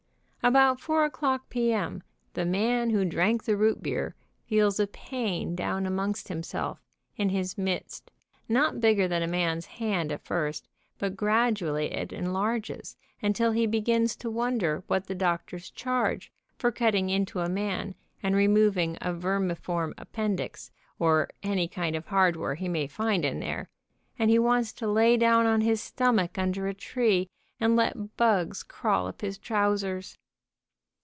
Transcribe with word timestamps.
About 0.43 0.81
4 0.81 1.05
o'clock 1.05 1.51
p. 1.51 1.71
m. 1.71 2.01
the 2.33 2.47
man 2.47 2.89
who 2.89 3.05
drank 3.05 3.43
the 3.43 3.55
root 3.55 3.83
beer 3.83 4.15
feels 4.47 4.79
a 4.79 4.87
pain 4.87 5.55
down 5.55 5.85
amongst 5.85 6.29
himself, 6.29 6.81
in 7.15 7.29
his 7.29 7.59
midst, 7.59 8.09
not 8.49 8.81
bigger 8.81 9.07
than 9.07 9.21
a 9.21 9.27
man's 9.27 9.67
hand 9.67 10.09
THE 10.09 10.17
TERRIBLE 10.17 10.17
ROOT 10.43 10.61
BEER 10.97 11.07
JAG 11.09 11.17
213 11.19 11.43
at 11.53 11.53
first, 11.53 11.61
but 11.77 11.85
gradually 11.85 11.93
it 11.95 12.11
enlarges 12.11 12.97
until 13.21 13.51
he 13.51 13.67
begins 13.67 14.15
to 14.15 14.31
wonder 14.31 14.83
what 14.87 15.05
the 15.05 15.13
doctors 15.13 15.69
charge 15.69 16.31
for 16.57 16.71
cutting 16.71 17.11
into 17.11 17.39
a 17.41 17.47
man 17.47 17.93
and 18.23 18.35
removing 18.35 18.97
a 18.99 19.13
vermiform 19.13 19.93
appendix, 19.99 20.71
or 20.97 21.29
any 21.43 21.67
kind 21.67 21.95
of 21.95 22.07
hardware 22.07 22.55
he 22.55 22.67
may 22.67 22.87
find 22.87 23.23
in 23.25 23.41
there, 23.41 23.69
and 24.17 24.31
he 24.31 24.39
wants 24.39 24.73
to 24.73 24.87
lay 24.89 25.17
down 25.17 25.45
on 25.45 25.61
his 25.61 25.83
stomach 25.83 26.39
under 26.39 26.65
a 26.67 26.73
tree, 26.73 27.29
and 27.59 27.75
let 27.75 28.17
bugs 28.17 28.63
crawl 28.63 29.05
up 29.05 29.21
his 29.21 29.37
trousers. 29.37 30.17